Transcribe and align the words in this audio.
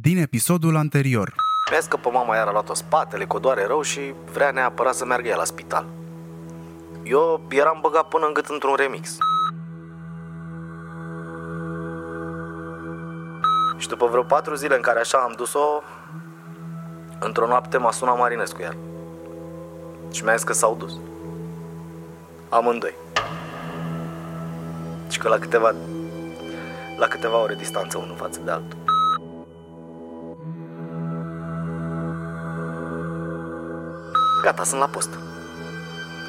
din 0.00 0.18
episodul 0.18 0.76
anterior. 0.76 1.34
Vezi 1.70 1.88
că 1.88 1.96
pe 1.96 2.10
mama 2.10 2.36
iar 2.36 2.46
a 2.46 2.50
luat-o 2.50 2.74
spatele, 2.74 3.24
că 3.24 3.36
o 3.36 3.38
doare 3.38 3.66
rău 3.66 3.82
și 3.82 4.14
vrea 4.32 4.50
neapărat 4.50 4.94
să 4.94 5.04
meargă 5.04 5.28
ea 5.28 5.36
la 5.36 5.44
spital. 5.44 5.86
Eu 7.02 7.46
eram 7.50 7.78
băgat 7.80 8.08
până 8.08 8.26
în 8.26 8.32
gât 8.32 8.46
într-un 8.46 8.74
remix. 8.74 9.16
Și 13.76 13.88
după 13.88 14.06
vreo 14.06 14.22
patru 14.22 14.54
zile 14.54 14.76
în 14.76 14.82
care 14.82 14.98
așa 14.98 15.18
am 15.18 15.32
dus-o, 15.36 15.82
într-o 17.18 17.46
noapte 17.46 17.76
m-a 17.76 17.90
sunat 17.90 18.18
Marinescu 18.18 18.62
iar. 18.62 18.76
Și 20.12 20.24
mi-a 20.24 20.34
zis 20.34 20.44
că 20.44 20.52
s-au 20.52 20.76
dus. 20.76 20.98
Amândoi. 22.48 22.94
Și 25.08 25.18
că 25.18 25.28
la 25.28 25.38
câteva, 25.38 25.74
la 26.96 27.06
câteva 27.06 27.42
ore 27.42 27.54
distanță 27.54 27.98
unul 27.98 28.16
față 28.16 28.40
de 28.44 28.50
altul. 28.50 28.93
Gata, 34.44 34.64
sunt 34.64 34.80
la 34.80 34.86
post. 34.86 35.08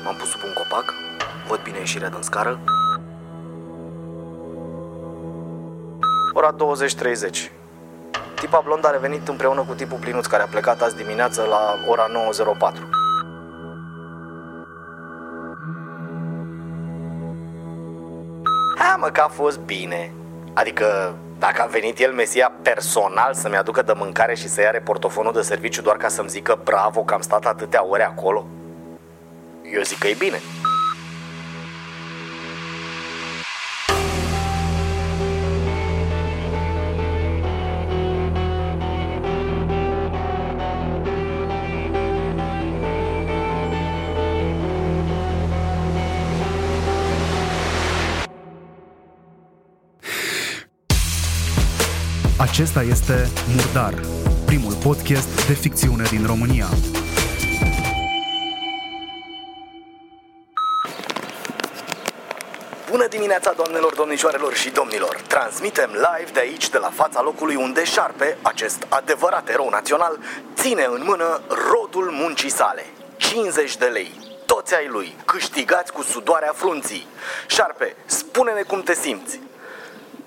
M-am 0.04 0.16
pus 0.16 0.30
sub 0.30 0.42
un 0.44 0.54
copac, 0.54 0.94
văd 1.48 1.64
bine 1.64 1.78
ieșirea 1.78 2.10
din 2.10 2.22
scară. 2.22 2.60
Ora 6.34 6.56
20.30. 6.56 7.52
Tipa 8.36 8.62
blondă 8.66 8.88
a 8.88 8.92
revenit 8.92 9.28
împreună 9.28 9.62
cu 9.62 9.74
tipul 9.74 9.98
plinuț 9.98 10.26
care 10.26 10.44
a 10.44 10.46
plecat 10.46 10.82
azi 10.82 10.96
dimineață 10.96 11.44
la 11.44 11.76
ora 11.88 12.06
9.04. 12.08 12.74
Ha, 18.78 18.96
mă, 18.96 19.10
că 19.10 19.22
a 19.22 19.28
fost 19.28 19.60
bine. 19.60 20.14
Adică, 20.54 21.16
dacă 21.40 21.62
a 21.62 21.66
venit 21.66 22.00
el 22.00 22.14
Mesia 22.14 22.52
personal 22.62 23.34
să-mi 23.34 23.56
aducă 23.56 23.82
de 23.82 23.94
mâncare 23.96 24.36
și 24.36 24.48
să 24.48 24.62
ia 24.62 24.82
portofonul 24.84 25.34
de 25.34 25.42
serviciu 25.42 25.82
doar 25.82 25.98
ca 25.98 26.08
să-mi 26.08 26.30
zică 26.30 26.60
bravo 26.64 27.04
că 27.04 27.14
am 27.14 27.22
stat 27.22 27.46
atâtea 27.46 27.86
ore 27.86 28.04
acolo, 28.04 28.48
eu 29.74 29.82
zic 29.82 29.98
că 29.98 30.08
e 30.08 30.16
bine. 30.18 30.40
Acesta 52.38 52.82
este 52.82 53.32
Murdar, 53.56 53.94
primul 54.46 54.74
podcast 54.74 55.48
de 55.48 55.54
ficțiune 55.54 56.04
din 56.04 56.26
România. 56.26 56.66
Bună 62.90 63.08
dimineața, 63.08 63.54
doamnelor, 63.56 63.96
domnișoarelor 63.96 64.54
și 64.54 64.70
domnilor! 64.70 65.22
Transmitem 65.28 65.90
live 65.90 66.32
de 66.34 66.40
aici, 66.40 66.70
de 66.70 66.78
la 66.78 66.90
fața 66.90 67.22
locului 67.22 67.56
unde 67.56 67.84
Șarpe, 67.84 68.38
acest 68.42 68.86
adevărat 68.90 69.50
erou 69.50 69.70
național, 69.70 70.20
ține 70.56 70.84
în 70.84 71.02
mână 71.06 71.42
rodul 71.72 72.10
muncii 72.12 72.52
sale. 72.52 72.86
50 73.18 73.78
de 73.78 73.86
lei, 73.86 74.12
toți 74.46 74.76
ai 74.76 74.88
lui, 74.88 75.16
câștigați 75.26 75.92
cu 75.92 76.02
sudoarea 76.02 76.52
frunții. 76.56 77.08
Șarpe, 77.48 77.96
spune-ne 78.06 78.62
cum 78.62 78.82
te 78.82 78.94
simți. 78.94 79.40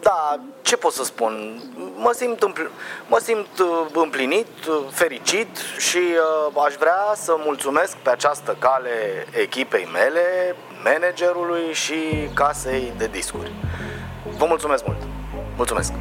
Da, 0.01 0.41
ce 0.63 0.77
pot 0.77 0.93
să 0.93 1.05
spun? 1.05 1.63
Mă 1.97 2.13
simt, 2.15 2.43
împl- 2.43 2.71
mă 3.09 3.19
simt 3.23 3.59
uh, 3.59 3.87
împlinit, 3.93 4.67
uh, 4.69 4.79
fericit 4.91 5.57
și 5.79 5.99
uh, 5.99 6.63
aș 6.67 6.75
vrea 6.75 7.13
să 7.15 7.37
mulțumesc 7.45 7.97
pe 7.97 8.11
această 8.11 8.57
cale 8.59 9.27
echipei 9.31 9.89
mele, 9.93 10.57
managerului 10.85 11.73
și 11.73 11.95
casei 12.35 12.93
de 12.97 13.07
discuri. 13.07 13.53
Vă 14.37 14.45
mulțumesc 14.45 14.87
mult! 14.87 14.99
Mulțumesc! 15.57 15.93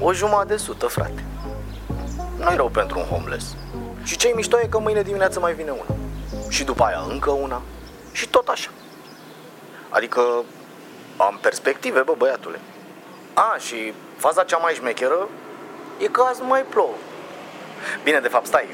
O 0.00 0.12
jumătate 0.12 0.46
de 0.46 0.56
sută, 0.56 0.86
frate. 0.86 1.24
Nu-i 2.38 2.56
rău 2.56 2.68
pentru 2.68 2.98
un 2.98 3.04
homeless. 3.04 3.56
Și 4.02 4.16
ce-i 4.16 4.32
mișto 4.32 4.60
e 4.60 4.66
că 4.66 4.78
mâine 4.78 5.02
dimineață 5.02 5.40
mai 5.40 5.54
vine 5.54 5.70
una. 5.70 5.97
Și 6.48 6.64
după 6.64 6.84
aia 6.84 7.04
încă 7.08 7.30
una. 7.30 7.62
Și 8.12 8.28
tot 8.28 8.48
așa. 8.48 8.70
Adică 9.88 10.44
am 11.16 11.38
perspective, 11.40 12.00
bă, 12.00 12.14
băiatule. 12.16 12.60
A, 13.34 13.56
și 13.58 13.92
faza 14.16 14.44
cea 14.44 14.56
mai 14.56 14.74
șmecheră 14.74 15.28
e 15.98 16.06
că 16.06 16.22
azi 16.22 16.40
nu 16.40 16.46
mai 16.46 16.62
plouă. 16.62 16.94
Bine, 18.02 18.18
de 18.20 18.28
fapt, 18.28 18.46
stai. 18.46 18.68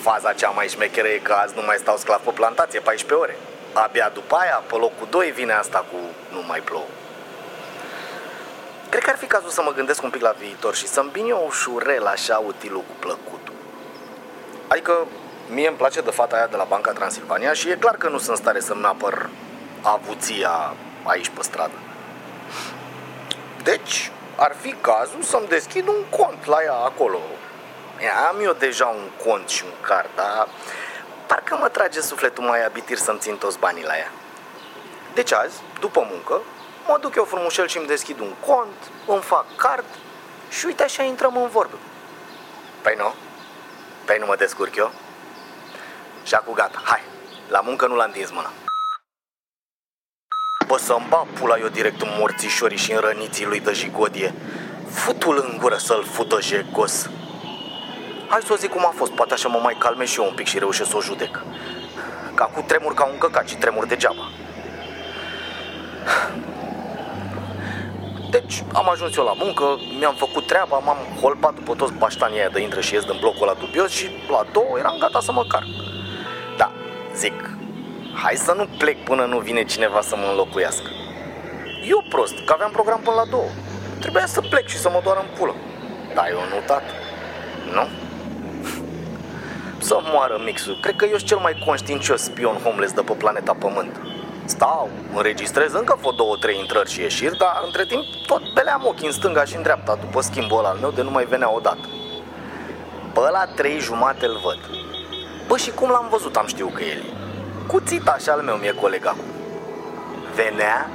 Faza 0.00 0.32
cea 0.32 0.48
mai 0.48 0.68
șmecheră 0.68 1.08
e 1.08 1.18
că 1.18 1.32
azi 1.32 1.54
nu 1.56 1.62
mai 1.62 1.76
stau 1.78 1.96
sclav 1.96 2.20
pe 2.20 2.30
plantație 2.30 2.80
14 2.80 3.24
ore. 3.24 3.36
Abia 3.72 4.10
după 4.14 4.34
aia, 4.34 4.62
pe 4.66 4.76
locul 4.76 5.06
2, 5.10 5.30
vine 5.30 5.52
asta 5.52 5.78
cu 5.90 5.96
nu 6.32 6.42
mai 6.46 6.60
plouă. 6.60 6.88
Cred 8.90 9.02
că 9.02 9.10
ar 9.10 9.16
fi 9.16 9.26
cazul 9.26 9.50
să 9.50 9.62
mă 9.62 9.72
gândesc 9.72 10.02
un 10.02 10.10
pic 10.10 10.22
la 10.22 10.34
viitor 10.38 10.74
și 10.74 10.86
să-mi 10.86 11.10
bine 11.12 11.28
eu 11.28 11.44
ușurel 11.46 12.06
așa 12.06 12.42
utilul 12.46 12.80
cu 12.80 12.94
plăcutul. 12.98 13.54
Adică 14.68 15.06
mie 15.48 15.68
îmi 15.68 15.76
place 15.76 16.00
de 16.00 16.10
fata 16.10 16.36
aia 16.36 16.46
de 16.46 16.56
la 16.56 16.64
Banca 16.64 16.92
Transilvania 16.92 17.52
și 17.52 17.70
e 17.70 17.76
clar 17.76 17.96
că 17.96 18.08
nu 18.08 18.18
sunt 18.18 18.30
în 18.30 18.36
stare 18.36 18.60
să-mi 18.60 18.84
apăr 18.84 19.28
avuția 19.82 20.74
aici 21.02 21.28
pe 21.28 21.42
stradă. 21.42 21.74
Deci, 23.62 24.10
ar 24.36 24.54
fi 24.60 24.74
cazul 24.80 25.22
să-mi 25.22 25.48
deschid 25.48 25.86
un 25.88 26.18
cont 26.18 26.44
la 26.44 26.56
ea 26.64 26.74
acolo. 26.74 27.20
Am 28.28 28.40
eu 28.42 28.52
deja 28.52 28.86
un 28.86 29.10
cont 29.24 29.48
și 29.48 29.64
un 29.64 29.72
card, 29.80 30.08
dar 30.14 30.48
parcă 31.26 31.56
mă 31.60 31.68
trage 31.68 32.00
sufletul 32.00 32.44
mai 32.44 32.64
abitir 32.64 32.96
să-mi 32.96 33.18
țin 33.18 33.36
toți 33.36 33.58
banii 33.58 33.84
la 33.84 33.96
ea. 33.96 34.10
Deci 35.14 35.32
azi, 35.32 35.60
după 35.80 36.06
muncă, 36.10 36.40
mă 36.86 36.98
duc 37.00 37.14
eu 37.14 37.24
frumușel 37.24 37.66
și 37.66 37.76
îmi 37.76 37.86
deschid 37.86 38.20
un 38.20 38.34
cont, 38.46 38.76
îmi 39.06 39.22
fac 39.22 39.44
card 39.56 39.84
și 40.48 40.66
uite 40.66 40.82
așa 40.82 41.02
intrăm 41.02 41.36
în 41.36 41.48
vorbă. 41.48 41.76
Păi 42.82 42.94
nu? 42.96 43.14
Păi 44.04 44.16
nu 44.18 44.26
mă 44.26 44.36
descurc 44.36 44.76
eu? 44.76 44.92
Și 46.26 46.34
acum 46.34 46.54
gata, 46.54 46.80
hai, 46.84 47.00
la 47.48 47.60
muncă 47.60 47.86
nu 47.86 47.96
l-am 47.96 48.06
întins 48.06 48.30
mâna. 48.30 48.52
Bă, 50.66 50.76
să-mi 50.78 51.06
bag 51.08 51.26
pula 51.26 51.58
eu 51.58 51.68
direct 51.68 52.00
în 52.00 52.08
morțișorii 52.18 52.78
și 52.78 52.92
în 52.92 53.00
răniții 53.00 53.44
lui 53.44 53.60
de 53.60 53.72
jigodie. 53.72 54.34
Futul 54.88 55.46
în 55.48 55.58
gură 55.58 55.76
să-l 55.76 56.04
fută 56.04 56.40
jegos. 56.40 57.10
Hai 58.28 58.40
să 58.44 58.52
o 58.52 58.56
zic 58.56 58.70
cum 58.70 58.86
a 58.86 58.92
fost, 58.94 59.12
poate 59.12 59.32
așa 59.32 59.48
mă 59.48 59.60
mai 59.62 59.76
calme 59.78 60.04
și 60.04 60.20
eu 60.20 60.26
un 60.26 60.34
pic 60.34 60.46
și 60.46 60.58
reușesc 60.58 60.90
să 60.90 60.96
o 60.96 61.00
judec. 61.00 61.42
Ca 62.34 62.44
cu 62.44 62.64
tremur 62.66 62.94
ca 62.94 63.04
un 63.04 63.18
căcat 63.18 63.48
și 63.48 63.56
tremur 63.56 63.86
degeaba. 63.86 64.30
Deci 68.30 68.64
am 68.72 68.88
ajuns 68.88 69.16
eu 69.16 69.24
la 69.24 69.32
muncă, 69.32 69.78
mi-am 69.98 70.14
făcut 70.14 70.46
treaba, 70.46 70.78
m-am 70.78 70.98
holpat 71.20 71.54
după 71.54 71.74
toți 71.74 71.92
baștanii 71.92 72.38
aia 72.38 72.48
de 72.48 72.60
intră 72.60 72.80
și 72.80 72.94
ies 72.94 73.04
din 73.04 73.16
blocul 73.20 73.48
ăla 73.48 73.58
dubios 73.58 73.90
și 73.90 74.10
la 74.28 74.46
două 74.52 74.78
eram 74.78 74.96
gata 74.98 75.20
să 75.20 75.32
mă 75.32 75.44
carc. 75.44 75.85
Da, 77.16 77.22
zic, 77.22 77.50
hai 78.22 78.34
să 78.34 78.52
nu 78.56 78.66
plec 78.78 79.04
până 79.04 79.24
nu 79.24 79.38
vine 79.38 79.64
cineva 79.64 80.00
să 80.00 80.16
mă 80.16 80.26
înlocuiască. 80.30 80.90
Eu 81.88 82.04
prost, 82.08 82.44
că 82.44 82.52
aveam 82.52 82.70
program 82.70 83.00
până 83.00 83.16
la 83.16 83.30
două. 83.30 83.50
Trebuia 84.00 84.26
să 84.26 84.40
plec 84.40 84.66
și 84.66 84.76
să 84.76 84.90
mă 84.90 85.00
doară 85.04 85.20
în 85.20 85.38
pulă. 85.38 85.54
Da, 86.14 86.28
eu 86.28 86.36
nu, 86.36 86.60
tată. 86.66 86.92
Nu? 87.72 87.88
Să 89.78 89.98
moară 90.12 90.40
mixul. 90.44 90.78
Cred 90.82 90.96
că 90.96 91.04
eu 91.04 91.16
sunt 91.16 91.28
cel 91.28 91.38
mai 91.38 91.62
conștiincios 91.66 92.22
spion 92.22 92.56
homeless 92.56 92.94
de 92.94 93.00
pe 93.00 93.12
planeta 93.12 93.54
Pământ. 93.58 94.00
Stau, 94.44 94.88
înregistrez 95.14 95.72
încă 95.72 95.96
vreo 95.98 96.12
două, 96.12 96.36
trei 96.36 96.58
intrări 96.58 96.90
și 96.90 97.00
ieșiri, 97.00 97.36
dar 97.36 97.62
între 97.64 97.84
timp 97.84 98.04
tot 98.26 98.52
beleam 98.54 98.82
ochii 98.86 99.06
în 99.06 99.12
stânga 99.12 99.44
și 99.44 99.56
în 99.56 99.62
dreapta 99.62 99.94
după 100.00 100.20
schimbul 100.20 100.58
ăla 100.58 100.68
al 100.68 100.78
meu 100.80 100.90
de 100.90 101.02
nu 101.02 101.10
mai 101.10 101.24
venea 101.24 101.54
odată. 101.54 101.88
Pe 103.12 103.20
ăla 103.20 103.44
trei 103.44 103.78
jumate 103.78 104.26
îl 104.26 104.40
văd. 104.44 104.58
Bă, 105.46 105.56
și 105.56 105.70
cum 105.70 105.88
l-am 105.88 106.06
văzut 106.10 106.36
am 106.36 106.46
știu 106.46 106.66
că 106.66 106.82
el 106.82 106.98
e. 106.98 107.12
Cuțit 107.66 108.06
așa 108.06 108.32
al 108.32 108.40
meu 108.40 108.54
mi-e 108.54 108.72
colega 108.72 109.10
acum. 109.10 109.24
Venea, 110.34 110.90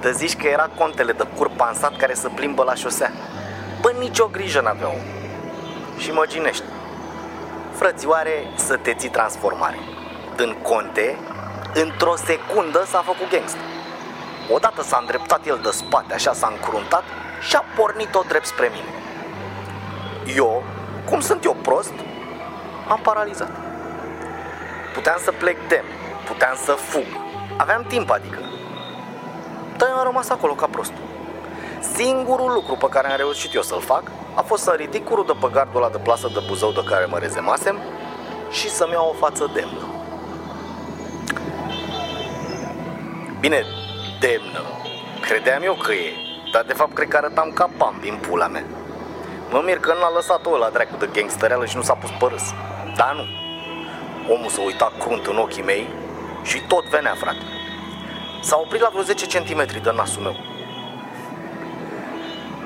te 0.00 0.12
zici 0.12 0.36
că 0.36 0.46
era 0.46 0.70
contele 0.78 1.12
de 1.12 1.26
cur 1.36 1.50
pansat 1.56 1.96
care 1.96 2.14
să 2.14 2.28
plimbă 2.34 2.62
la 2.62 2.74
șosea. 2.74 3.12
Bă, 3.80 3.92
nicio 3.98 4.26
grijă 4.26 4.60
n-avea 4.60 4.88
om. 4.88 5.00
Și 5.98 6.12
mă 6.12 6.24
ginește. 6.28 6.64
Frățioare, 7.74 8.52
să 8.54 8.76
te 8.76 8.94
ții 8.94 9.08
transformare. 9.08 9.78
Din 10.36 10.56
conte, 10.62 11.18
într-o 11.74 12.16
secundă 12.16 12.84
s-a 12.86 13.02
făcut 13.04 13.30
gangster. 13.30 13.60
Odată 14.50 14.82
s-a 14.82 14.98
îndreptat 15.00 15.46
el 15.46 15.58
de 15.62 15.70
spate, 15.70 16.14
așa 16.14 16.32
s-a 16.32 16.52
încruntat 16.52 17.04
și 17.40 17.56
a 17.56 17.64
pornit-o 17.76 18.22
drept 18.28 18.46
spre 18.46 18.70
mine. 18.72 18.92
Eu, 20.36 20.62
cum 21.04 21.20
sunt 21.20 21.44
eu 21.44 21.56
prost, 21.62 21.92
am 22.88 23.00
paralizat. 23.02 23.50
Puteam 24.94 25.18
să 25.22 25.32
plec 25.32 25.68
demn, 25.68 25.86
puteam 26.26 26.56
să 26.64 26.72
fug. 26.72 27.06
Aveam 27.56 27.84
timp, 27.88 28.10
adică. 28.10 28.38
Dar 29.76 29.88
eu 29.88 29.96
am 29.96 30.04
rămas 30.04 30.28
acolo 30.28 30.52
ca 30.52 30.66
prostul. 30.66 31.04
Singurul 31.94 32.52
lucru 32.52 32.76
pe 32.76 32.86
care 32.90 33.10
am 33.10 33.16
reușit 33.16 33.54
eu 33.54 33.62
să-l 33.62 33.80
fac 33.80 34.02
a 34.34 34.40
fost 34.40 34.62
să 34.62 34.74
ridic 34.76 35.04
curul 35.04 35.26
de 35.26 35.32
pe 35.40 35.48
gardul 35.52 35.82
ăla 35.82 35.90
de 35.90 35.98
plasă 35.98 36.30
de 36.32 36.40
Buzău 36.46 36.72
de 36.72 36.84
care 36.84 37.04
mă 37.04 37.18
rezemasem 37.18 37.78
și 38.50 38.70
să-mi 38.70 38.92
iau 38.92 39.08
o 39.08 39.18
față 39.26 39.50
demnă. 39.54 39.86
Bine, 43.40 43.64
demnă. 44.20 44.60
Credeam 45.20 45.62
eu 45.62 45.74
că 45.74 45.92
e, 45.92 46.12
dar 46.52 46.64
de 46.64 46.72
fapt 46.72 46.94
cred 46.94 47.08
că 47.08 47.16
arătam 47.16 47.50
ca 47.54 47.70
pam 47.76 47.98
din 48.00 48.18
pula 48.28 48.46
mea. 48.46 48.64
Mă 49.50 49.62
mir 49.64 49.78
că 49.78 49.92
nu 49.92 50.04
a 50.04 50.12
lăsat-o 50.14 50.56
la 50.56 50.68
dracu 50.72 50.96
de 50.98 51.08
gangstereală 51.12 51.66
și 51.66 51.76
nu 51.76 51.82
s-a 51.82 51.94
pus 51.94 52.10
pe 52.10 52.26
râs. 52.30 52.44
Dar 52.96 53.14
nu. 53.14 53.26
Omul 54.34 54.48
s-a 54.48 54.62
uitat 54.62 54.92
crunt 54.98 55.26
în 55.26 55.36
ochii 55.36 55.62
mei 55.62 55.88
și 56.42 56.60
tot 56.60 56.84
venea, 56.84 57.14
frate. 57.14 57.42
S-a 58.40 58.56
oprit 58.58 58.80
la 58.80 58.88
vreo 58.92 59.02
10 59.02 59.26
cm 59.26 59.82
de 59.82 59.92
nasul 59.94 60.22
meu. 60.22 60.36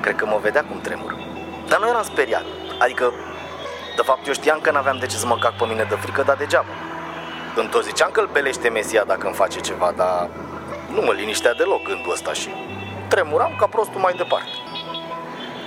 Cred 0.01 0.15
că 0.15 0.25
mă 0.25 0.39
vedea 0.41 0.63
cum 0.63 0.81
tremur. 0.81 1.15
Dar 1.67 1.79
nu 1.79 1.87
eram 1.87 2.03
speriat. 2.03 2.45
Adică, 2.79 3.13
de 3.95 4.01
fapt, 4.01 4.27
eu 4.27 4.33
știam 4.33 4.59
că 4.59 4.71
n-aveam 4.71 4.97
de 4.97 5.05
ce 5.05 5.15
să 5.15 5.25
mă 5.25 5.37
cac 5.37 5.57
pe 5.57 5.65
mine 5.65 5.83
de 5.89 5.95
frică, 5.95 6.23
dar 6.25 6.35
degeaba. 6.35 6.73
Îmi 7.55 7.69
tot 7.69 7.83
ziceam 7.83 8.09
că 8.11 8.19
îl 8.19 8.29
belește 8.31 8.69
Mesia 8.69 9.03
dacă 9.03 9.25
îmi 9.25 9.35
face 9.35 9.59
ceva, 9.59 9.93
dar 9.95 10.29
nu 10.93 11.01
mă 11.01 11.11
liniștea 11.11 11.53
deloc 11.53 11.83
gândul 11.83 12.11
ăsta 12.11 12.33
și 12.33 12.49
tremuram 13.07 13.55
ca 13.57 13.65
prostul 13.65 13.99
mai 13.99 14.13
departe. 14.13 14.49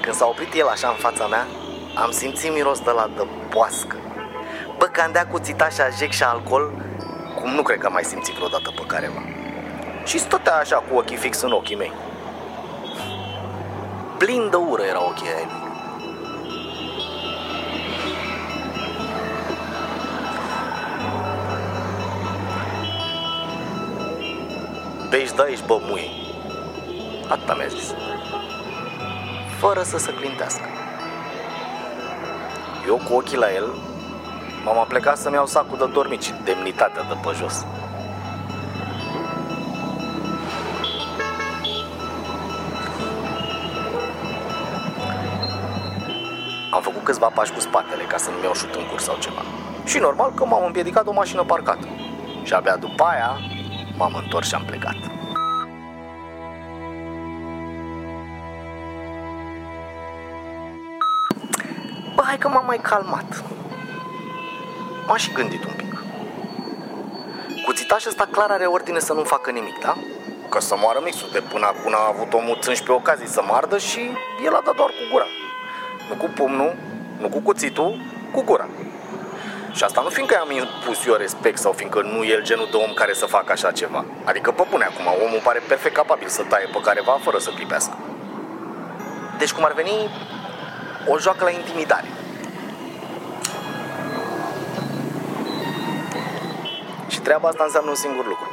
Când 0.03 0.15
s-a 0.15 0.27
oprit 0.27 0.55
el 0.55 0.67
așa 0.67 0.89
în 0.89 0.95
fața 0.95 1.27
mea, 1.27 1.47
am 1.95 2.11
simțit 2.11 2.53
miros 2.53 2.81
de 2.81 2.91
la 2.91 3.11
de 3.17 3.27
poască. 3.49 3.97
Bă, 4.79 4.85
că 4.85 5.09
dea 5.13 5.27
cu 5.27 5.39
țitașa, 5.39 5.89
jec 5.89 6.11
și 6.11 6.23
alcool, 6.23 6.73
cum 7.41 7.51
nu 7.51 7.63
cred 7.63 7.79
că 7.79 7.87
am 7.87 7.93
mai 7.93 8.05
simțit 8.05 8.35
vreodată 8.35 8.73
pe 8.77 8.83
careva. 8.87 9.23
Și 10.05 10.19
stătea 10.19 10.55
așa 10.55 10.77
cu 10.77 10.97
ochii 10.97 11.17
fix 11.17 11.41
în 11.41 11.53
ochii 11.53 11.77
mei. 11.77 11.93
Plin 14.19 14.51
de 14.51 14.57
ură 14.57 14.83
era 14.83 15.05
ochii 15.05 15.27
ai 15.27 15.47
lui. 15.51 15.63
Bești, 25.09 25.37
da, 25.37 25.47
ești 25.47 25.67
bă, 25.67 25.79
muie. 25.81 26.09
Atâta 27.29 27.55
mi-a 27.55 27.67
zis. 27.67 27.95
Fără 29.59 29.83
să 29.83 29.99
se 29.99 30.15
clintească. 30.15 30.69
Eu 32.87 33.01
cu 33.09 33.15
ochii 33.15 33.37
la 33.37 33.53
el 33.53 33.75
m-am 34.65 34.79
aplecat 34.79 35.17
să-mi 35.17 35.35
iau 35.35 35.47
sacul 35.47 35.79
de 35.79 35.87
dormit 35.93 36.23
și 36.23 36.33
demnitatea 36.45 37.03
de 37.03 37.15
pe 37.23 37.31
jos. 37.39 37.67
Am 46.71 46.83
făcut 46.83 47.03
câțiva 47.05 47.27
pași 47.27 47.53
cu 47.53 47.61
spatele 47.61 48.03
ca 48.03 48.17
să 48.17 48.31
nu-mi 48.31 48.43
iau 48.43 48.55
șut 48.55 48.75
în 48.75 48.87
curs 48.91 49.05
sau 49.05 49.17
ceva. 49.19 49.43
Și 49.85 49.99
normal 49.99 50.33
că 50.35 50.45
m-am 50.45 50.65
împiedicat 50.65 51.07
o 51.07 51.13
mașină 51.13 51.43
parcată. 51.43 51.87
Și 52.43 52.53
abia 52.55 52.77
după 52.77 53.05
aia 53.05 53.39
m-am 53.97 54.15
întors 54.23 54.49
și 54.49 54.55
am 54.55 54.65
plecat. 54.65 54.97
Bă, 62.15 62.23
hai 62.25 62.39
că 62.39 62.49
m-am 62.49 62.65
mai 62.67 62.79
calmat. 62.83 63.54
M-am 65.07 65.17
și 65.17 65.33
gândit 65.33 65.65
un 65.65 65.73
pic. 65.77 66.03
Cuțitașul 67.65 68.11
ăsta 68.11 68.29
clar 68.31 68.51
are 68.51 68.65
ordine 68.65 68.99
să 68.99 69.13
nu 69.13 69.23
facă 69.23 69.51
nimic, 69.51 69.79
da? 69.81 69.97
Că 70.49 70.61
să 70.61 70.75
moară 70.79 71.01
mixul 71.05 71.29
de 71.33 71.43
până 71.53 71.67
acum 71.67 71.95
a 71.95 72.07
avut 72.09 72.33
omul 72.33 72.49
11 72.49 72.93
ocazii 72.93 73.27
să 73.27 73.43
mardă 73.43 73.79
și 73.79 74.01
el 74.45 74.55
a 74.55 74.61
dat 74.65 74.75
doar 74.75 74.89
cu 74.89 75.05
gura. 75.13 75.27
Nu 76.09 76.15
cu 76.15 76.31
pumnul, 76.35 76.77
nu 77.21 77.29
cu 77.29 77.41
cuțitul, 77.41 78.01
cu 78.33 78.43
gura. 78.43 78.69
Și 79.73 79.85
asta 79.85 80.01
nu 80.01 80.09
fiindcă 80.09 80.39
am 80.41 80.51
impus 80.51 81.07
eu 81.07 81.15
respect 81.15 81.59
sau 81.59 81.73
fiindcă 81.73 82.01
nu 82.03 82.23
e 82.23 82.33
el 82.33 82.43
genul 82.43 82.69
de 82.71 82.77
om 82.77 82.93
care 82.93 83.13
să 83.13 83.27
facă 83.27 83.53
așa 83.53 83.71
ceva. 83.71 84.05
Adică, 84.25 84.51
pe 84.51 84.67
bune 84.71 84.85
acum, 84.85 85.07
omul 85.27 85.41
pare 85.43 85.63
perfect 85.69 85.95
capabil 85.95 86.29
să 86.29 86.43
taie 86.49 86.69
pe 86.73 86.81
careva 86.83 87.19
fără 87.23 87.39
să 87.39 87.51
clipească. 87.51 87.97
Deci 89.39 89.53
cum 89.53 89.65
ar 89.65 89.73
veni 89.73 90.11
o 91.07 91.19
joacă 91.19 91.45
la 91.45 91.51
intimidare. 91.51 92.09
Treaba 97.25 97.49
asta 97.49 97.65
înseamnă 97.65 97.91
un 97.91 97.97
singur 97.97 98.27
lucru. 98.27 98.49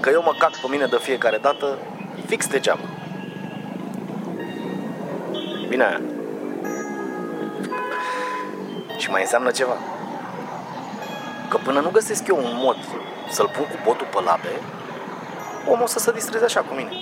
Că 0.00 0.10
eu 0.10 0.22
mă 0.22 0.34
cac 0.38 0.50
pe 0.50 0.66
mine 0.70 0.86
de 0.86 0.98
fiecare 1.00 1.38
dată 1.38 1.78
fix 2.26 2.46
degeaba. 2.46 2.86
Bine 5.68 5.84
aia. 5.84 6.00
Și 8.96 9.10
mai 9.10 9.20
înseamnă 9.20 9.50
ceva. 9.50 9.76
Că 11.48 11.56
până 11.64 11.80
nu 11.80 11.90
găsesc 11.90 12.26
eu 12.26 12.36
un 12.36 12.52
mod 12.62 12.76
să-l 13.30 13.50
pun 13.56 13.64
cu 13.64 13.78
botul 13.84 14.06
pe 14.10 14.20
labe, 14.24 14.60
omul 15.66 15.82
o 15.82 15.86
să 15.86 15.98
se 15.98 16.12
distreze 16.12 16.44
așa 16.44 16.60
cu 16.60 16.74
mine. 16.74 16.92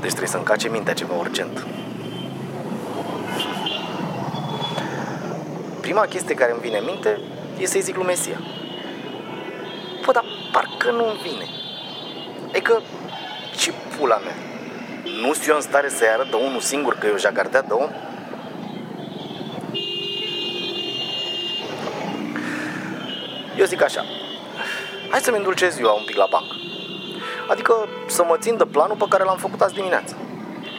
Deci 0.00 0.10
trebuie 0.10 0.28
să 0.28 0.36
încace 0.36 0.68
mintea 0.68 0.94
ceva 0.94 1.14
urgent. 1.14 1.66
Prima 5.92 6.06
chestie 6.06 6.34
care 6.34 6.52
îmi 6.52 6.60
vine 6.60 6.78
în 6.78 6.84
minte 6.84 7.20
e 7.58 7.66
să-i 7.66 7.80
zic 7.80 7.96
lui 7.96 8.04
Mesia. 8.04 8.40
Bă, 10.04 10.12
dar 10.12 10.24
parcă 10.52 10.90
nu-mi 10.90 11.20
vine. 11.22 11.46
E 12.52 12.60
că, 12.60 12.80
ce 13.56 13.72
pula 13.98 14.16
mea? 14.16 14.34
Nu 15.20 15.32
sunt 15.32 15.46
eu 15.48 15.54
în 15.54 15.60
stare 15.60 15.88
să-i 15.88 16.08
arăt 16.08 16.30
de 16.30 16.36
unul 16.36 16.60
singur 16.60 16.94
că 16.94 17.06
eu 17.06 17.16
jacardea 17.18 17.62
de 17.62 17.72
om? 17.72 17.90
Eu 23.58 23.64
zic 23.64 23.82
așa, 23.82 24.04
hai 25.10 25.20
să-mi 25.20 25.36
îndulcez 25.36 25.74
ziua 25.74 25.92
un 25.92 26.04
pic 26.04 26.16
la 26.16 26.26
bancă. 26.30 26.54
Adică 27.48 27.88
să 28.06 28.24
mă 28.24 28.36
țin 28.38 28.56
de 28.56 28.64
planul 28.64 28.96
pe 28.96 29.06
care 29.08 29.24
l-am 29.24 29.38
făcut 29.38 29.60
azi 29.60 29.74
dimineață. 29.74 30.16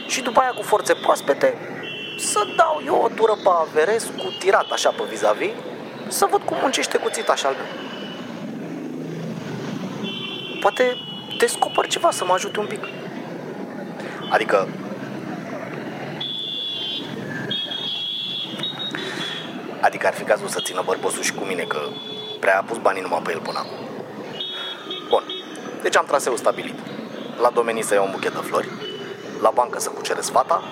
Și 0.08 0.22
după 0.22 0.40
aia 0.40 0.52
cu 0.52 0.62
forțe 0.62 0.94
proaspete 0.94 1.73
să 2.18 2.48
dau 2.56 2.82
eu 2.86 3.02
o 3.04 3.08
tură 3.08 3.32
pe 3.32 3.50
Averes 3.62 4.04
cu 4.04 4.34
tirat 4.40 4.72
așa 4.72 4.90
pe 4.90 5.04
vis-a-vis? 5.10 5.52
Să 6.08 6.28
văd 6.32 6.42
cum 6.42 6.58
muncește 6.62 6.98
cuțitaș 6.98 7.44
al 7.44 7.54
meu. 7.54 7.66
Poate 10.60 10.98
descoper 11.38 11.88
ceva 11.88 12.12
să 12.12 12.26
mă 12.26 12.34
ajute 12.34 12.60
un 12.60 12.66
pic. 12.66 12.84
Adică 14.30 14.68
Adică 19.82 20.08
ar 20.08 20.14
fi 20.14 20.24
cazul 20.24 20.48
să 20.48 20.62
țină 20.64 20.82
bărbosul 20.86 21.22
și 21.22 21.34
cu 21.34 21.44
mine 21.44 21.64
Că 21.64 21.80
prea 22.40 22.58
a 22.58 22.64
pus 22.64 22.78
banii 22.78 23.02
numai 23.02 23.22
pe 23.24 23.32
el 23.32 23.40
până 23.40 23.60
acum. 23.60 23.88
Bun, 25.10 25.24
deci 25.82 25.98
am 25.98 26.06
traseul 26.06 26.38
stabilit. 26.38 26.76
La 27.42 27.50
domenii 27.50 27.84
să 27.84 27.94
iau 27.94 28.06
un 28.06 28.12
buchet 28.12 28.34
de 28.34 28.40
flori. 28.42 28.70
La 29.42 29.50
bancă 29.50 29.80
să 29.80 29.90
cuceresc 29.90 30.32
fata 30.32 30.64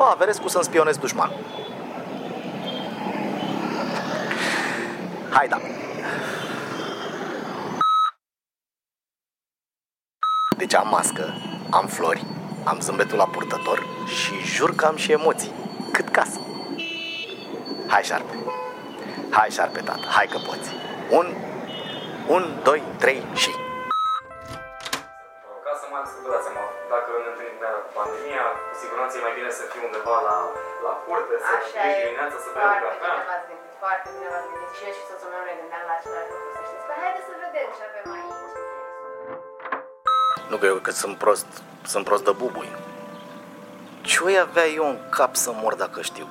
Pe 0.00 0.06
Averescu 0.06 0.48
să-mi 0.48 0.64
spionez 0.64 0.96
dușman 0.96 1.30
Hai 5.30 5.48
da 5.48 5.60
Deci 10.56 10.74
am 10.74 10.88
mască, 10.88 11.34
am 11.70 11.86
flori, 11.86 12.26
am 12.64 12.80
zâmbetul 12.80 13.16
la 13.16 13.24
purtător 13.24 13.86
și 14.06 14.32
jur 14.44 14.74
că 14.74 14.86
am 14.86 14.96
și 14.96 15.12
emoții, 15.12 15.52
cât 15.92 16.08
casă. 16.08 16.40
Hai, 17.86 18.02
șarpe. 18.02 18.34
Hai, 19.30 19.50
șarpe, 19.50 19.80
tată, 19.80 20.06
hai 20.06 20.26
că 20.26 20.38
poți. 20.38 20.70
Un, 21.10 21.26
un, 22.28 22.60
doi, 22.62 22.82
trei 22.98 23.22
și... 23.34 23.50
cu 28.68 28.74
siguranță 28.82 29.12
e 29.18 29.26
mai 29.28 29.34
bine 29.38 29.50
să 29.58 29.62
fiu 29.72 29.82
undeva 29.88 30.16
la, 30.28 30.36
la 30.86 30.92
curte, 31.04 31.34
să 31.46 31.50
Așa 31.54 31.60
știi 31.68 31.94
e. 31.98 32.00
dimineața, 32.04 32.36
să 32.44 32.48
beau 32.54 32.66
Foarte 32.70 32.86
cafea. 32.86 33.12
bine 33.14 33.24
v-ați 33.30 33.46
gândit, 33.50 33.72
foarte 33.82 34.06
bine 34.14 34.28
v-ați 34.32 34.48
gândit. 34.50 34.70
Și 34.76 34.82
eu 34.88 34.92
și 34.98 35.02
soțul 35.08 35.30
meu 35.34 35.42
ne 35.48 35.54
gândeam 35.60 35.84
la 35.90 35.94
același 35.98 36.30
lucru, 36.32 36.48
să 36.56 36.60
știți. 36.68 36.84
Păi 36.88 36.96
haideți 37.02 37.26
să 37.28 37.34
vedem 37.44 37.68
ce 37.76 37.82
avem 37.88 38.06
aici. 38.18 38.38
Nu 40.50 40.56
că 40.60 40.66
eu 40.72 40.76
că 40.86 40.90
sunt 41.02 41.14
prost, 41.24 41.48
sunt 41.92 42.04
prost 42.08 42.24
de 42.28 42.32
bubui. 42.42 42.70
Ce 44.08 44.16
oi 44.26 44.36
avea 44.46 44.66
eu 44.78 44.84
în 44.92 44.98
cap 45.16 45.32
să 45.44 45.50
mor 45.62 45.74
dacă 45.84 46.00
știu? 46.10 46.26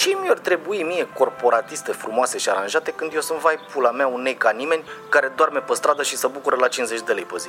Ce 0.00 0.16
mi-ar 0.20 0.38
trebui 0.38 0.82
mie 0.82 1.08
corporatiste 1.18 1.92
frumoase 1.92 2.38
și 2.38 2.48
aranjate 2.48 2.90
când 2.92 3.14
eu 3.14 3.20
sunt 3.20 3.38
vai 3.38 3.58
pula 3.72 3.90
mea 3.90 4.06
un 4.06 4.22
nei 4.22 4.34
ca 4.34 4.50
nimeni 4.50 4.84
care 5.08 5.28
doarme 5.28 5.60
pe 5.60 5.74
stradă 5.74 6.02
și 6.02 6.16
se 6.16 6.26
bucură 6.26 6.56
la 6.56 6.68
50 6.68 7.00
de 7.00 7.12
lei 7.12 7.24
pe 7.24 7.36
zi? 7.36 7.48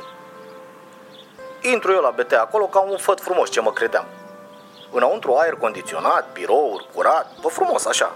Intru 1.72 1.91
eu 1.91 2.01
la 2.01 2.10
BT 2.10 2.32
acolo 2.32 2.65
ca 2.65 2.79
un 2.79 2.98
făt 2.98 3.22
frumos 3.22 3.50
ce 3.50 3.62
mă 3.62 3.72
credeam. 3.72 4.05
Înăuntru 4.91 5.34
aer 5.34 5.53
condiționat, 5.53 6.32
birouri, 6.34 6.88
curat, 6.93 7.27
pe 7.41 7.48
frumos 7.48 7.86
așa. 7.86 8.12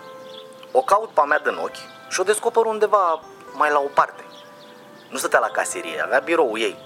O 0.71 0.81
caut 0.81 1.09
pe 1.09 1.19
a 1.19 1.23
mea 1.23 1.39
din 1.39 1.57
ochi 1.63 2.09
și 2.09 2.19
o 2.19 2.23
descoper 2.23 2.65
undeva 2.65 3.19
mai 3.53 3.71
la 3.71 3.79
o 3.79 3.89
parte. 3.93 4.23
Nu 5.09 5.17
stătea 5.17 5.39
la 5.39 5.47
caserie, 5.47 6.01
avea 6.01 6.19
biroul 6.19 6.59
ei. 6.59 6.77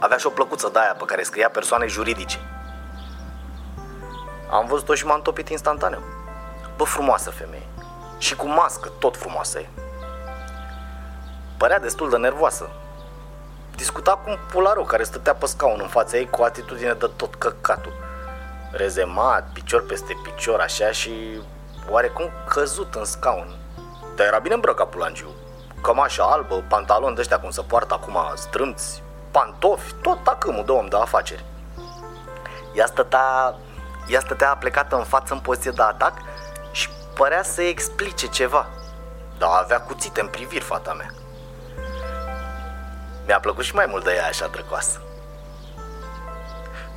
Avea 0.00 0.16
și 0.16 0.26
o 0.26 0.30
plăcuță 0.30 0.68
de 0.72 0.78
aia 0.78 0.94
pe 0.98 1.04
care 1.04 1.22
scria 1.22 1.50
persoane 1.50 1.86
juridice. 1.86 2.38
Am 4.50 4.66
văzut-o 4.66 4.94
și 4.94 5.06
m-am 5.06 5.22
topit 5.22 5.48
instantaneu. 5.48 6.02
Bă, 6.76 6.84
frumoasă 6.84 7.30
femeie. 7.30 7.66
Și 8.18 8.36
cu 8.36 8.46
mască, 8.46 8.92
tot 8.98 9.16
frumoasă 9.16 9.58
e. 9.58 9.68
Părea 11.56 11.78
destul 11.78 12.10
de 12.10 12.16
nervoasă. 12.16 12.70
Discuta 13.82 14.12
cu 14.12 14.30
un 14.30 14.38
pularou 14.50 14.84
care 14.84 15.02
stătea 15.02 15.34
pe 15.34 15.46
scaun 15.46 15.78
în 15.82 15.88
fața 15.88 16.16
ei 16.16 16.30
cu 16.30 16.40
o 16.40 16.44
atitudine 16.44 16.92
de 16.92 17.10
tot 17.16 17.34
căcatul. 17.34 17.92
Rezemat, 18.70 19.48
picior 19.52 19.86
peste 19.86 20.16
picior, 20.22 20.60
așa 20.60 20.90
și 20.90 21.40
oarecum 21.88 22.30
căzut 22.48 22.94
în 22.94 23.04
scaun. 23.04 23.56
Dar 24.16 24.26
era 24.26 24.38
bine 24.38 24.54
îmbrăcat 24.54 24.88
pulangiu. 24.88 25.34
Cămașa 25.80 26.24
albă, 26.24 26.64
pantaloni 26.68 27.14
de 27.14 27.20
ăștia 27.20 27.40
cum 27.40 27.50
se 27.50 27.62
poartă 27.62 27.94
acum 27.94 28.18
strâmți, 28.34 29.02
pantofi, 29.30 29.94
tot 30.02 30.24
tacâmul 30.24 30.64
de 30.64 30.72
om 30.72 30.86
de 30.86 30.96
afaceri. 30.96 31.44
Ea 32.74 32.86
stătea, 32.86 33.54
ea 34.08 34.20
stătea 34.20 34.56
plecată 34.56 34.96
în 34.96 35.04
față 35.04 35.32
în 35.32 35.40
poziție 35.40 35.70
de 35.70 35.82
atac 35.82 36.14
și 36.72 36.88
părea 37.14 37.42
să 37.42 37.62
explice 37.62 38.26
ceva. 38.26 38.66
Dar 39.38 39.50
avea 39.52 39.80
cuțite 39.80 40.20
în 40.20 40.28
priviri, 40.28 40.64
fata 40.64 40.92
mea. 40.92 41.21
Mi-a 43.32 43.40
plăcut 43.40 43.64
și 43.64 43.74
mai 43.74 43.86
mult 43.88 44.04
de 44.04 44.12
ea 44.12 44.26
așa 44.26 44.46
drăcoasă. 44.46 45.00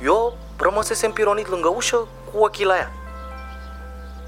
Eu 0.02 0.36
rămăsesem 0.58 1.12
pironit 1.12 1.48
lângă 1.48 1.68
ușă 1.68 1.96
cu 2.32 2.38
ochii 2.38 2.64
la 2.64 2.76
ea. 2.76 2.90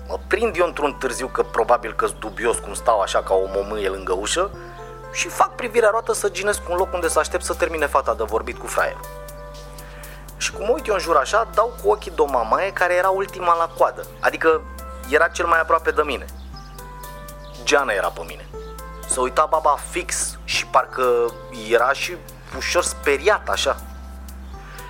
Mă 0.07 0.19
prind 0.27 0.57
eu 0.57 0.67
într-un 0.67 0.93
târziu 0.93 1.27
că 1.27 1.43
probabil 1.43 1.93
că 1.93 2.07
dubios 2.19 2.59
cum 2.59 2.75
stau 2.75 3.01
așa 3.01 3.23
ca 3.23 3.35
o 3.35 3.47
momâie 3.55 3.89
lângă 3.89 4.13
ușă 4.13 4.51
și 5.13 5.29
fac 5.29 5.55
privirea 5.55 5.89
roată 5.91 6.13
să 6.13 6.29
ginesc 6.29 6.69
un 6.69 6.77
loc 6.77 6.93
unde 6.93 7.09
să 7.09 7.19
aștept 7.19 7.45
să 7.45 7.55
termine 7.55 7.87
fata 7.87 8.15
de 8.15 8.25
vorbit 8.27 8.59
cu 8.59 8.67
fraier. 8.67 8.97
Și 10.37 10.53
cum 10.53 10.65
mă 10.67 10.73
uit 10.73 10.87
eu 10.87 10.95
în 10.95 11.01
jur 11.01 11.17
așa, 11.17 11.49
dau 11.55 11.73
cu 11.83 11.91
ochii 11.91 12.11
de 12.11 12.21
o 12.21 12.27
mamaie 12.31 12.73
care 12.73 12.95
era 12.95 13.09
ultima 13.09 13.57
la 13.57 13.71
coadă, 13.79 14.07
adică 14.21 14.61
era 15.09 15.29
cel 15.29 15.47
mai 15.47 15.61
aproape 15.61 15.91
de 15.91 16.03
mine. 16.03 16.25
Geana 17.63 17.93
era 17.93 18.09
pe 18.09 18.21
mine. 18.27 18.49
Se 19.09 19.21
uita 19.21 19.47
baba 19.51 19.77
fix 19.91 20.31
și 20.31 20.38
parcă 20.71 21.33
era 21.71 21.93
și 21.93 22.17
ușor 22.57 22.83
speriat 22.83 23.49
așa. 23.49 23.77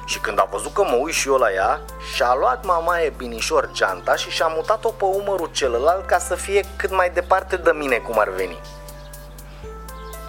Și 0.06 0.18
când 0.18 0.38
a 0.38 0.48
văzut 0.50 0.72
că 0.72 0.82
mă 0.82 0.96
uit 1.00 1.14
și 1.14 1.28
eu 1.28 1.36
la 1.36 1.52
ea, 1.52 1.80
și-a 2.14 2.34
luat 2.34 2.64
mamaie 2.64 3.12
binișor 3.16 3.68
geanta 3.72 4.14
și 4.14 4.30
și-a 4.30 4.46
mutat-o 4.46 4.88
pe 4.90 5.04
umărul 5.04 5.50
celălalt 5.52 6.06
ca 6.06 6.18
să 6.18 6.34
fie 6.34 6.64
cât 6.76 6.90
mai 6.90 7.10
departe 7.10 7.56
de 7.56 7.70
mine 7.74 7.96
cum 7.96 8.18
ar 8.18 8.28
veni. 8.28 8.60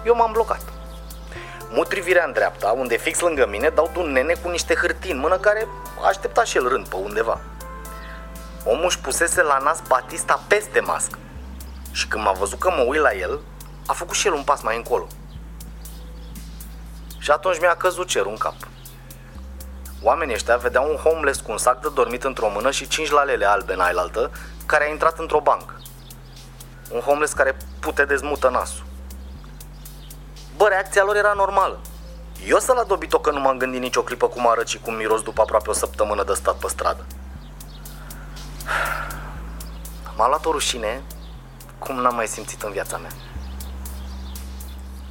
Eu 0.04 0.14
m-am 0.14 0.32
blocat. 0.32 0.60
Mut 1.70 1.88
privirea 1.88 2.24
în 2.26 2.32
dreapta, 2.32 2.70
unde 2.70 2.96
fix 2.96 3.20
lângă 3.20 3.46
mine 3.46 3.68
dau 3.68 3.90
de 3.92 3.98
un 3.98 4.12
nene 4.12 4.32
cu 4.32 4.48
niște 4.48 4.74
hârtii 4.74 5.12
în 5.12 5.18
mână 5.18 5.38
care 5.38 5.66
aștepta 6.06 6.44
și 6.44 6.56
el 6.56 6.68
rând 6.68 6.88
pe 6.88 6.96
undeva. 6.96 7.40
Omul 8.64 8.84
își 8.84 8.98
pusese 8.98 9.42
la 9.42 9.58
nas 9.58 9.82
Batista 9.88 10.42
peste 10.48 10.80
mască. 10.80 11.18
Și 11.92 12.08
când 12.08 12.24
m-a 12.24 12.32
văzut 12.32 12.58
că 12.58 12.70
mă 12.70 12.84
uit 12.86 13.00
la 13.00 13.12
el, 13.12 13.40
a 13.86 13.92
făcut 13.92 14.16
și 14.16 14.26
el 14.26 14.32
un 14.32 14.42
pas 14.42 14.62
mai 14.62 14.76
încolo. 14.76 15.06
Și 17.20 17.30
atunci 17.30 17.60
mi-a 17.60 17.74
căzut 17.74 18.06
cerul 18.06 18.30
în 18.30 18.36
cap. 18.36 18.54
Oamenii 20.02 20.34
ăștia 20.34 20.56
vedeau 20.56 20.90
un 20.90 20.96
homeless 20.96 21.40
cu 21.40 21.50
un 21.50 21.58
sac 21.58 21.80
de 21.80 21.88
dormit 21.94 22.24
într-o 22.24 22.48
mână 22.48 22.70
și 22.70 22.88
cinci 22.88 23.10
lalele 23.10 23.44
albe 23.44 23.72
în 23.72 23.80
ailaltă, 23.80 24.30
care 24.66 24.84
a 24.84 24.90
intrat 24.90 25.18
într-o 25.18 25.40
bancă. 25.40 25.74
Un 26.90 27.00
homeless 27.00 27.32
care 27.32 27.56
pute 27.80 28.04
dezmută 28.04 28.48
nasul. 28.48 28.84
Bă, 30.56 30.66
reacția 30.68 31.04
lor 31.04 31.16
era 31.16 31.32
normală. 31.32 31.78
Eu 32.46 32.58
să 32.58 32.72
l-a 32.72 32.82
dobit-o 32.82 33.18
că 33.18 33.30
nu 33.30 33.40
m-am 33.40 33.56
gândit 33.58 33.80
nicio 33.80 34.02
clipă 34.02 34.28
cum 34.28 34.48
arăt 34.48 34.68
și 34.68 34.78
cum 34.78 34.94
miros 34.94 35.22
după 35.22 35.40
aproape 35.40 35.70
o 35.70 35.72
săptămână 35.72 36.24
de 36.24 36.34
stat 36.34 36.56
pe 36.56 36.68
stradă. 36.68 37.06
M-a 40.16 40.28
luat 40.28 40.46
o 40.46 40.50
rușine 40.50 41.02
cum 41.78 42.00
n-am 42.00 42.14
mai 42.14 42.26
simțit 42.26 42.62
în 42.62 42.70
viața 42.70 42.96
mea. 42.96 43.10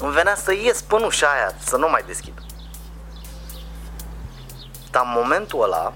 Îmi 0.02 0.12
venea 0.12 0.36
să 0.36 0.54
ies 0.54 0.82
până 0.82 1.06
ușa 1.06 1.28
aia, 1.28 1.52
să 1.58 1.78
nu 1.78 1.90
mai 1.90 2.04
deschid. 2.06 2.34
Dar 4.92 5.04
în 5.06 5.12
momentul 5.16 5.64
ăla 5.64 5.94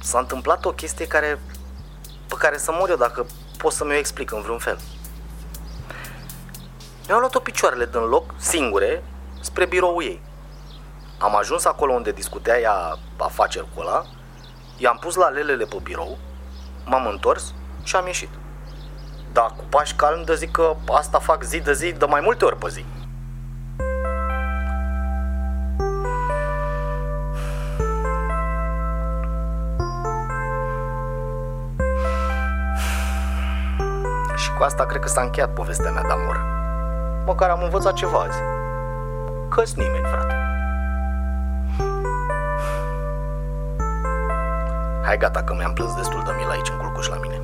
s-a 0.00 0.18
întâmplat 0.18 0.64
o 0.64 0.72
chestie 0.72 1.06
care, 1.06 1.40
pe 2.26 2.34
care 2.38 2.58
să 2.58 2.72
mor 2.72 2.90
eu 2.90 2.96
dacă 2.96 3.26
pot 3.56 3.72
să 3.72 3.84
mi-o 3.84 3.96
explic 3.96 4.32
în 4.32 4.40
vreun 4.40 4.58
fel. 4.58 4.78
Mi-au 7.06 7.18
luat-o 7.18 7.38
picioarele 7.38 7.86
din 7.86 8.00
loc, 8.00 8.34
singure, 8.36 9.04
spre 9.40 9.66
biroul 9.66 10.02
ei. 10.02 10.22
Am 11.18 11.36
ajuns 11.36 11.64
acolo 11.64 11.92
unde 11.92 12.12
discutea 12.12 12.60
ea 12.60 12.98
afaceri 13.16 13.66
cu 13.74 13.80
ăla, 13.80 14.04
i-am 14.76 14.96
pus 15.00 15.14
la 15.14 15.28
lelele 15.28 15.64
pe 15.64 15.76
birou, 15.82 16.18
m-am 16.84 17.06
întors 17.06 17.54
și 17.82 17.96
am 17.96 18.06
ieșit. 18.06 18.30
Dar 19.32 19.46
cu 19.56 19.64
pași 19.68 19.94
calm 19.94 20.22
de 20.22 20.34
zic 20.34 20.50
că 20.50 20.76
asta 20.92 21.18
fac 21.18 21.42
zi 21.42 21.60
de 21.60 21.72
zi 21.72 21.92
de 21.92 22.04
mai 22.04 22.20
multe 22.20 22.44
ori 22.44 22.56
pe 22.56 22.68
zi. 22.68 22.84
Cu 34.64 34.70
asta 34.70 34.86
cred 34.86 35.00
că 35.00 35.08
s-a 35.08 35.20
încheiat 35.20 35.52
povestea 35.52 35.90
mea 35.90 36.02
de 36.02 36.12
amor. 36.12 36.36
Măcar 37.26 37.48
am 37.50 37.62
învățat 37.62 37.94
ceva 37.94 38.18
azi. 38.18 38.40
Că-s 39.48 39.74
nimeni, 39.74 40.06
frate. 40.12 40.34
Hai 45.04 45.18
gata 45.18 45.42
că 45.42 45.54
mi-am 45.54 45.72
plâns 45.72 45.94
destul 45.94 46.22
de 46.26 46.32
mil 46.36 46.48
aici 46.50 46.68
în 46.68 46.76
culcuș 46.76 47.08
la 47.08 47.16
mine. 47.16 47.40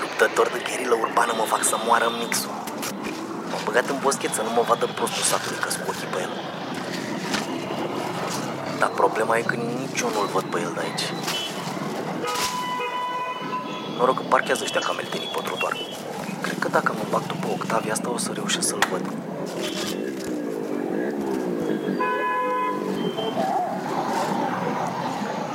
Luptător 0.00 0.46
de 0.46 0.60
gherilă 0.68 0.94
urbană 1.00 1.32
mă 1.36 1.44
fac 1.52 1.62
să 1.62 1.76
moară 1.86 2.04
în 2.04 2.16
mixul. 2.22 2.50
M-am 3.50 3.62
băgat 3.64 3.86
în 3.88 3.98
boschet 4.02 4.32
să 4.34 4.42
nu 4.42 4.50
mă 4.50 4.62
vadă 4.68 4.86
prostul 4.86 5.22
satului 5.22 5.58
că 5.58 5.68
cu 5.82 5.90
ochii 5.90 6.08
pe 6.12 6.20
el. 6.20 6.55
Dar 8.78 8.88
problema 8.88 9.36
e 9.36 9.42
că 9.42 9.54
nici 9.54 10.00
eu 10.00 10.10
nu-l 10.14 10.28
văd 10.32 10.42
pe 10.42 10.60
el 10.60 10.72
de 10.74 10.80
aici. 10.80 11.04
Noroc 13.98 14.16
că 14.16 14.22
parchează 14.28 14.62
ăștia 14.64 14.80
cameltenii 14.80 15.30
pe 15.34 15.40
trotuar. 15.44 15.76
Cred 16.42 16.58
că 16.58 16.68
dacă 16.68 16.92
mă 16.96 17.04
bag 17.10 17.26
după 17.26 17.46
Octavia 17.52 17.92
asta 17.92 18.10
o 18.10 18.18
să 18.18 18.30
reușesc 18.34 18.68
să-l 18.68 18.82
văd. 18.90 19.12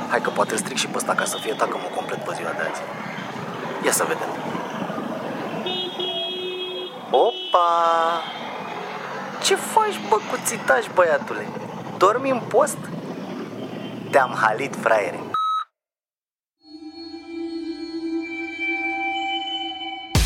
Hai 0.08 0.20
că 0.20 0.30
poate 0.30 0.56
stric 0.56 0.76
și 0.76 0.86
pe 0.86 0.96
ăsta 0.96 1.14
ca 1.14 1.24
să 1.24 1.36
fie 1.40 1.52
tacă 1.52 1.76
mă 1.82 1.88
complet 1.96 2.24
pe 2.24 2.32
ziua 2.34 2.50
de 2.50 2.62
azi. 2.70 2.82
Ia 3.84 3.92
să 3.92 4.04
vedem. 4.08 4.28
Opa! 7.10 8.22
Ce 9.42 9.54
faci, 9.54 10.00
bă, 10.08 10.16
cuțitaș, 10.30 10.86
băiatule? 10.94 11.46
Dormi 11.96 12.30
în 12.30 12.40
post? 12.48 12.78
Te-am 14.12 14.34
halit, 14.40 14.74
fraiere. 14.76 15.20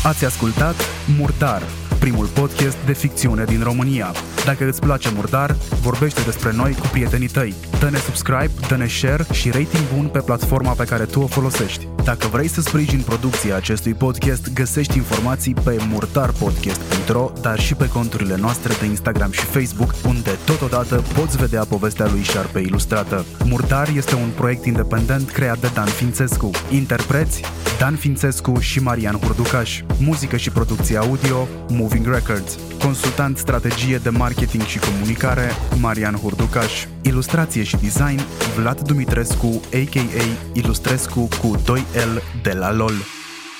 Ați 0.03 0.25
ascultat 0.25 0.75
Murdar, 1.17 1.61
primul 1.99 2.27
podcast 2.27 2.77
de 2.85 2.93
ficțiune 2.93 3.43
din 3.43 3.63
România. 3.63 4.11
Dacă 4.45 4.67
îți 4.67 4.79
place 4.79 5.09
Murdar, 5.13 5.51
vorbește 5.81 6.21
despre 6.21 6.51
noi 6.53 6.73
cu 6.73 6.87
prietenii 6.91 7.27
tăi. 7.27 7.55
Dă-ne 7.79 7.97
subscribe, 7.97 8.51
dă-ne 8.67 8.87
share 8.87 9.25
și 9.31 9.49
rating 9.49 9.83
bun 9.95 10.07
pe 10.07 10.19
platforma 10.19 10.71
pe 10.71 10.85
care 10.85 11.05
tu 11.05 11.19
o 11.19 11.27
folosești. 11.27 11.87
Dacă 12.07 12.27
vrei 12.27 12.47
să 12.47 12.61
sprijini 12.61 13.01
producția 13.01 13.55
acestui 13.55 13.93
podcast, 13.93 14.53
găsești 14.53 14.97
informații 14.97 15.53
pe 15.53 15.77
murdarpodcast.ro, 15.89 17.31
dar 17.41 17.59
și 17.59 17.73
pe 17.73 17.89
conturile 17.89 18.35
noastre 18.35 18.73
de 18.79 18.85
Instagram 18.85 19.31
și 19.31 19.41
Facebook, 19.41 19.93
unde 20.05 20.29
totodată 20.45 21.03
poți 21.13 21.37
vedea 21.37 21.63
povestea 21.63 22.07
lui 22.11 22.23
Șarpe 22.23 22.59
ilustrată. 22.59 23.25
Murdar 23.45 23.89
este 23.95 24.15
un 24.15 24.29
proiect 24.35 24.65
independent 24.65 25.29
creat 25.29 25.59
de 25.59 25.69
Dan 25.73 25.85
Fințescu. 25.85 26.51
Interpreți 26.69 27.41
Dan 27.79 27.95
Fințescu 27.95 28.59
și 28.59 28.79
Marian 28.79 29.19
Hurducaș. 29.19 29.81
Muzică 29.99 30.37
și 30.37 30.49
producție 30.49 30.97
audio 30.97 31.47
Moving 31.69 32.05
Records. 32.07 32.57
Consultant 32.83 33.37
strategie 33.37 33.97
de 33.97 34.09
marketing 34.09 34.63
și 34.63 34.79
comunicare 34.79 35.51
Marian 35.79 36.15
Hurducaș. 36.15 36.85
Ilustrație 37.01 37.63
și 37.63 37.77
design 37.77 38.21
Vlad 38.55 38.81
Dumitrescu, 38.81 39.61
a.k.a. 39.73 40.23
Ilustrescu 40.53 41.27
cu 41.41 41.55
2L 41.97 42.21
de 42.41 42.53
la 42.53 42.71
LOL. 42.71 42.93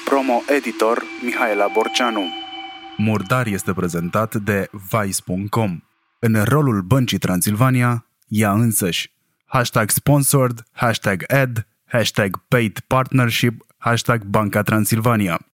Promo 0.06 0.42
editor 0.58 1.04
Mihaela 1.24 1.68
Borceanu. 1.74 2.22
Murdar 2.98 3.48
este 3.48 3.74
prezentat 3.74 4.36
de 4.36 4.70
Vice.com. 4.92 5.80
În 6.20 6.44
rolul 6.44 6.82
băncii 6.82 7.18
Transilvania, 7.18 8.06
ea 8.28 8.52
însăși. 8.52 9.14
Hashtag 9.46 9.90
sponsored, 9.90 10.64
hashtag 10.72 11.24
ad, 11.32 11.68
hashtag 11.86 12.44
paid 12.48 12.80
partnership, 12.88 13.66
hashtag 13.78 14.24
Banca 14.24 14.62
Transilvania. 14.62 15.40